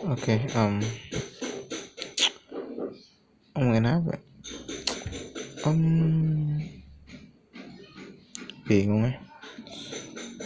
Oke, 0.00 0.48
um, 0.56 0.80
ngomongin 3.52 3.84
apa? 3.84 4.16
Um, 5.68 6.56
bingung 8.64 9.12
ya. 9.12 9.20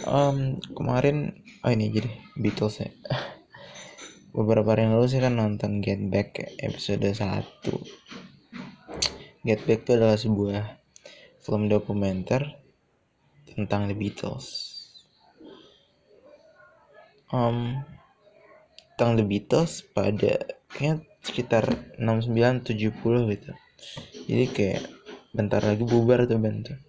Um, 0.03 0.59
kemarin, 0.75 1.39
oh 1.63 1.71
ini 1.71 1.87
jadi 1.87 2.11
Beatles 2.35 2.83
ya. 2.83 2.91
Beberapa 4.35 4.75
hari 4.75 4.91
yang 4.91 4.99
lalu 4.99 5.07
saya 5.07 5.31
kan 5.31 5.39
nonton 5.39 5.79
Get 5.79 6.03
Back 6.11 6.35
episode 6.59 7.07
1 7.07 7.15
Get 9.47 9.63
Back 9.63 9.87
itu 9.87 9.91
adalah 9.95 10.19
sebuah 10.19 10.83
film 11.39 11.71
dokumenter 11.71 12.59
tentang 13.47 13.87
The 13.87 13.95
Beatles. 13.95 14.75
Um, 17.31 17.87
tentang 18.95 19.19
The 19.19 19.27
Beatles 19.27 19.83
pada 19.91 20.39
kayak 20.71 21.03
sekitar 21.19 21.67
69 21.99 22.63
70 22.63 22.95
gitu. 23.35 23.51
Jadi 24.31 24.45
kayak 24.55 24.83
bentar 25.35 25.59
lagi 25.59 25.83
bubar 25.83 26.23
tuh 26.23 26.39
tuh. 26.39 26.79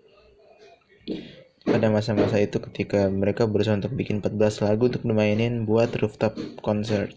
Pada 1.66 1.90
masa-masa 1.90 2.38
itu 2.38 2.62
ketika 2.62 3.10
mereka 3.10 3.50
berusaha 3.50 3.74
untuk 3.74 3.98
bikin 3.98 4.22
14 4.22 4.38
lagu 4.62 4.86
untuk 4.86 5.02
dimainin 5.02 5.66
buat 5.66 5.90
rooftop 5.98 6.38
concert. 6.62 7.10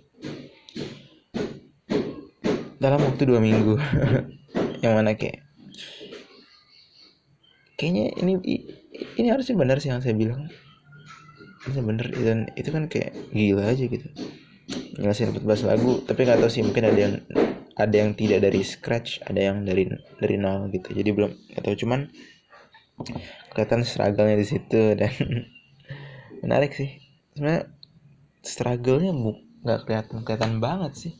Dalam 2.81 2.98
waktu 3.06 3.30
dua 3.30 3.38
minggu. 3.38 3.78
yang 4.84 4.98
mana 4.98 5.14
kayak 5.14 5.45
kayaknya 7.78 8.16
ini 8.26 8.42
ini 9.22 9.28
harusnya 9.30 9.53
benar 9.53 9.78
sih 9.78 9.94
yang 9.94 10.02
saya 10.02 10.17
bilang. 10.17 10.50
Harusnya 11.62 11.86
benar 11.86 12.09
dan 12.09 12.50
itu 12.58 12.73
kan 12.73 12.90
kayak 12.90 13.14
gila 13.30 13.70
aja 13.70 13.86
gitu 13.86 14.09
ngasihin 14.99 15.31
14 15.31 15.70
lagu 15.70 16.03
tapi 16.03 16.27
nggak 16.27 16.44
tahu 16.44 16.52
sih 16.52 16.63
mungkin 16.63 16.84
ada 16.91 16.99
yang 16.99 17.13
ada 17.80 17.95
yang 17.95 18.12
tidak 18.12 18.44
dari 18.44 18.59
scratch 18.59 19.23
ada 19.23 19.39
yang 19.39 19.64
dari 19.64 19.88
dari 20.19 20.36
nol 20.36 20.67
gitu. 20.75 20.91
Jadi 20.91 21.09
belum 21.16 21.31
tahu. 21.56 21.75
Cuman 21.80 22.11
kelihatan 23.56 23.88
struggle-nya 23.88 24.36
di 24.36 24.47
situ 24.47 25.00
dan 25.00 25.16
menarik 26.44 26.75
sih. 26.75 27.00
Sebenarnya 27.31 27.72
struggle-nya 28.44 29.11
nggak 29.64 29.80
kelihatan 29.88 30.28
kelihatan 30.28 30.59
banget 30.59 30.91
sih. 31.08 31.13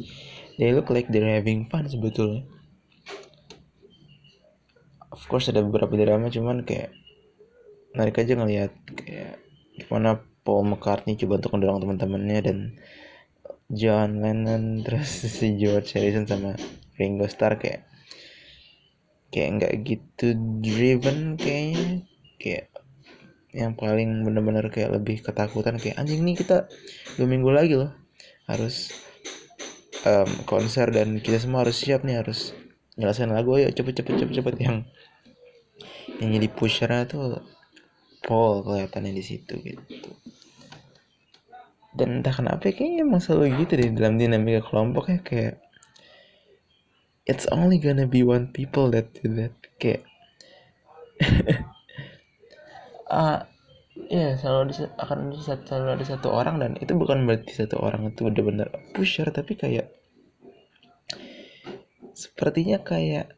They 0.59 0.75
look 0.75 0.91
like 0.91 1.08
they're 1.08 1.39
having 1.39 1.71
fun 1.71 1.88
sebetulnya. 1.88 2.43
Of 5.16 5.23
course 5.31 5.47
ada 5.47 5.64
beberapa 5.64 5.95
drama 5.95 6.27
cuman 6.27 6.67
kayak 6.67 6.91
menarik 7.95 8.19
aja 8.19 8.36
ngelihat 8.36 8.71
kayak 8.99 9.39
gimana 9.80 10.19
Paul 10.43 10.67
McCartney 10.67 11.16
coba 11.16 11.39
untuk 11.39 11.55
mendorong 11.55 11.80
teman-temannya 11.88 12.39
dan 12.43 12.58
John 13.70 14.25
Lennon 14.25 14.64
terus 14.86 15.30
si 15.30 15.56
George 15.62 15.94
Harrison 15.94 16.25
sama 16.25 16.58
Ringo 16.98 17.30
Starr 17.30 17.62
kayak 17.62 17.86
kayak 19.30 19.50
nggak 19.61 19.73
gitu 19.86 20.28
driven 20.59 21.38
kayaknya. 21.38 22.09
Kayak 22.42 22.73
yang 23.53 23.73
paling 23.78 24.26
bener-bener 24.26 24.70
kayak 24.70 24.94
lebih 24.94 25.22
ketakutan 25.22 25.78
kayak 25.81 25.98
anjing 25.98 26.22
nih 26.22 26.38
kita 26.38 26.70
dua 27.17 27.26
minggu 27.26 27.50
lagi 27.50 27.73
loh 27.78 27.89
harus 28.45 28.94
um, 30.06 30.30
konser 30.45 30.94
dan 30.94 31.17
kita 31.17 31.42
semua 31.42 31.66
harus 31.66 31.78
siap 31.78 32.02
nih 32.06 32.22
harus 32.22 32.58
nyelesain 32.98 33.30
lagu. 33.30 33.54
Ayo 33.58 33.70
cepet 33.70 34.02
cepet 34.02 34.26
cepet 34.26 34.33
cepet. 34.42 34.56
Yang 34.58 34.78
yang 36.20 36.30
jadi 36.36 36.48
pushernya 36.52 37.06
tuh 37.06 37.45
Paul 38.26 38.66
kelihatannya 38.66 39.16
di 39.16 39.23
situ 39.23 39.56
gitu 39.64 40.19
dan 42.00 42.23
entah 42.23 42.31
kenapa 42.31 42.72
kayaknya 42.72 43.03
emang 43.03 43.19
selalu 43.19 43.67
gitu 43.67 43.75
deh 43.75 43.92
dalam 43.92 44.16
dinamika 44.16 44.64
kelompok 44.64 45.11
ya 45.11 45.19
kayak 45.19 45.55
it's 47.28 47.45
only 47.52 47.78
gonna 47.78 48.08
be 48.08 48.23
one 48.23 48.47
people 48.55 48.88
that 48.88 49.11
do 49.19 49.28
that 49.36 49.53
kayak 49.78 50.08
uh, 53.11 53.43
ya 54.10 54.33
yeah, 54.33 54.39
selalu 54.39 54.71
ada, 54.71 54.87
akan 54.98 55.20
selalu 55.67 55.89
ada 55.99 56.05
satu 56.08 56.32
orang 56.32 56.55
dan 56.64 56.71
itu 56.80 56.95
bukan 56.95 57.27
berarti 57.27 57.52
satu 57.54 57.77
orang 57.83 58.10
itu 58.16 58.26
udah 58.26 58.43
benar 58.48 58.67
pusher 58.95 59.27
tapi 59.30 59.60
kayak 59.60 59.92
sepertinya 62.16 62.81
kayak 62.81 63.36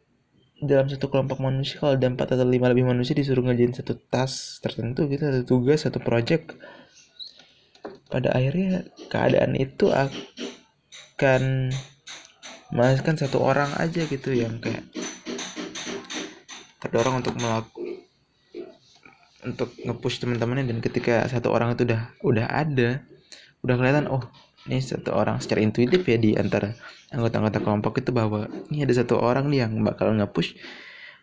dalam 0.62 0.86
satu 0.86 1.10
kelompok 1.10 1.42
manusia 1.42 1.82
kalau 1.82 1.98
ada 1.98 2.06
empat 2.06 2.38
atau 2.38 2.46
lima 2.46 2.70
lebih 2.70 2.86
manusia 2.86 3.18
disuruh 3.18 3.42
ngerjain 3.42 3.74
satu 3.74 3.98
tas 3.98 4.62
tertentu 4.62 5.10
gitu 5.10 5.26
satu 5.26 5.42
tugas 5.44 5.82
satu 5.84 5.98
project 5.98 6.54
pada 8.12 8.36
akhirnya 8.36 8.86
keadaan 9.08 9.56
itu 9.56 9.88
akan 9.90 11.72
menghasilkan 12.76 13.16
satu 13.16 13.40
orang 13.40 13.72
aja 13.80 14.04
gitu 14.04 14.36
yang 14.36 14.60
kayak 14.60 14.84
terdorong 16.84 17.24
untuk 17.24 17.40
melakukan 17.40 17.82
untuk 19.42 19.74
ngepush 19.82 20.22
teman-temannya. 20.22 20.70
Dan 20.70 20.78
ketika 20.84 21.26
satu 21.26 21.50
orang 21.50 21.74
itu 21.74 21.88
udah 21.88 22.14
udah 22.22 22.48
ada 22.52 23.02
udah 23.62 23.76
kelihatan 23.78 24.10
oh 24.10 24.26
ini 24.70 24.82
satu 24.82 25.14
orang 25.14 25.42
secara 25.42 25.66
intuitif 25.66 26.06
ya 26.06 26.18
di 26.22 26.38
antara 26.38 26.78
anggota-anggota 27.10 27.66
kelompok 27.66 28.02
itu 28.02 28.14
bahwa 28.14 28.46
ini 28.70 28.86
ada 28.86 28.94
satu 28.94 29.18
orang 29.18 29.50
nih 29.50 29.66
yang 29.66 29.82
bakal 29.82 30.14
ngepush. 30.14 30.54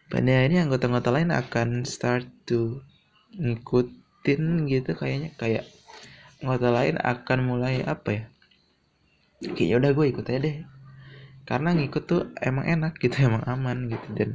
Pada 0.09 0.49
ini 0.49 0.59
anggota-anggota 0.59 1.13
lain 1.13 1.31
akan 1.31 1.85
start 1.85 2.27
to 2.49 2.83
ngikutin 3.37 4.67
gitu 4.67 4.91
kayaknya. 4.97 5.37
Kayak 5.37 5.69
anggota 6.43 6.69
lain 6.71 6.97
akan 6.99 7.39
mulai 7.43 7.83
apa 7.83 8.11
ya? 8.11 8.25
Kayaknya 9.43 9.77
udah 9.79 9.91
gue 9.95 10.07
ikut 10.11 10.25
aja 10.31 10.39
deh. 10.43 10.57
Karena 11.47 11.73
ngikut 11.73 12.05
tuh 12.05 12.23
emang 12.39 12.67
enak 12.67 12.99
gitu 12.99 13.17
emang 13.29 13.43
aman 13.47 13.91
gitu. 13.91 14.09
Dan 14.15 14.31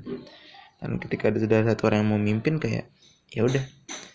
dan 0.84 1.00
ketika 1.00 1.32
ada 1.32 1.40
sudah 1.40 1.64
satu 1.64 1.88
orang 1.88 2.04
yang 2.04 2.10
mau 2.12 2.20
mimpin 2.20 2.60
kayak 2.60 2.92
ya 3.32 3.44
udah. 3.44 3.64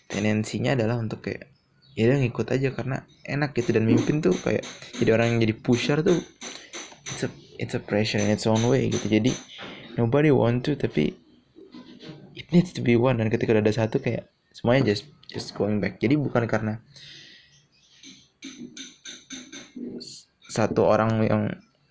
Tendensinya 0.09 0.73
adalah 0.73 0.97
untuk 0.97 1.21
kayak 1.21 1.53
ya 1.93 2.09
udah 2.09 2.17
ngikut 2.25 2.47
aja 2.49 2.69
karena 2.73 3.05
enak 3.25 3.53
gitu. 3.57 3.73
Dan 3.73 3.85
mimpin 3.85 4.21
tuh 4.21 4.33
kayak 4.37 4.65
jadi 4.97 5.17
orang 5.17 5.37
yang 5.37 5.39
jadi 5.49 5.53
pusher 5.57 6.01
tuh 6.01 6.17
it's 7.09 7.21
a 7.25 7.29
it's 7.61 7.73
a 7.77 7.81
pressure 7.81 8.21
in 8.21 8.29
its 8.29 8.49
own 8.49 8.61
way 8.65 8.89
gitu. 8.89 9.05
Jadi 9.05 9.33
nobody 9.97 10.33
want 10.33 10.65
to 10.65 10.77
tapi 10.77 11.13
it 12.37 12.49
needs 12.49 12.73
to 12.73 12.81
be 12.81 12.97
one. 12.97 13.17
Dan 13.21 13.29
ketika 13.29 13.53
ada 13.53 13.73
satu 13.73 14.01
kayak 14.01 14.29
semuanya 14.53 14.93
just 14.93 15.09
just 15.29 15.53
going 15.53 15.77
back. 15.77 16.01
Jadi 16.01 16.17
bukan 16.17 16.49
karena 16.49 16.81
satu 20.49 20.81
orang 20.89 21.11
yang 21.23 21.43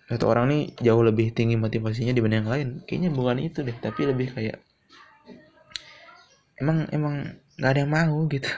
satu 0.09 0.25
orang 0.25 0.49
nih 0.49 0.61
jauh 0.81 1.05
lebih 1.05 1.31
tinggi 1.37 1.53
motivasinya 1.53 2.11
dibanding 2.11 2.41
yang 2.43 2.51
lain. 2.51 2.67
Kayaknya 2.89 3.09
bukan 3.13 3.37
itu 3.39 3.59
deh 3.61 3.77
tapi 3.77 4.09
lebih 4.09 4.33
kayak 4.33 4.57
emang 6.57 6.89
emang 6.89 7.39
nggak 7.61 7.71
ada 7.71 7.79
yang 7.85 7.93
mau 7.93 8.17
gitu. 8.33 8.49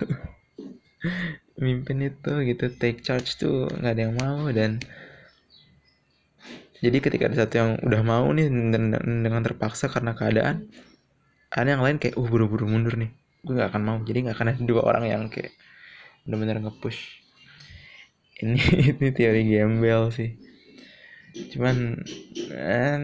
Mimpin 1.60 2.08
itu 2.08 2.32
gitu. 2.48 2.66
Take 2.74 3.04
charge 3.04 3.36
tuh 3.36 3.68
nggak 3.68 3.92
ada 3.94 4.02
yang 4.08 4.16
mau 4.16 4.48
dan 4.50 4.80
jadi 6.82 6.98
ketika 6.98 7.30
ada 7.30 7.46
satu 7.46 7.54
yang 7.62 7.72
udah 7.86 8.02
mau 8.02 8.26
nih 8.34 8.50
dengan 9.22 9.42
terpaksa 9.46 9.86
karena 9.86 10.18
keadaan 10.18 10.66
ada 11.54 11.68
yang 11.68 11.84
lain 11.86 12.02
kayak 12.02 12.18
uh 12.18 12.26
buru-buru 12.26 12.66
mundur 12.66 12.98
nih. 12.98 13.12
Gue 13.46 13.60
nggak 13.60 13.76
akan 13.76 13.82
mau. 13.86 13.98
Jadi 14.02 14.18
nggak 14.26 14.36
akan 14.40 14.48
ada 14.56 14.62
dua 14.66 14.82
orang 14.88 15.04
yang 15.06 15.22
kayak 15.28 15.54
benar-benar 16.26 16.64
nge-push 16.64 17.21
ini 18.42 18.60
ini 18.98 19.08
teori 19.14 19.42
gembel 19.48 20.10
sih. 20.14 20.36
Cuman 21.56 22.02
eh, 22.52 22.96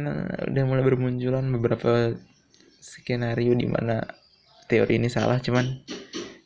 udah 0.52 0.64
mulai 0.68 0.84
bermunculan 0.84 1.48
beberapa 1.54 2.18
skenario 2.84 3.56
di 3.56 3.68
mana 3.70 4.04
teori 4.68 5.00
ini 5.00 5.08
salah 5.08 5.40
cuman 5.40 5.86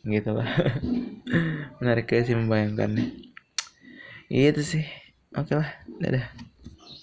gitu 0.06 0.38
lah. 0.38 0.50
Menarik 1.82 2.12
sih 2.12 2.36
membayangkannya. 2.38 3.06
Itu 4.30 4.62
sih. 4.62 4.86
Oke 5.32 5.56
lah 5.56 5.72
dadah 6.04 6.51